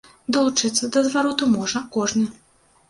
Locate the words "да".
0.95-1.03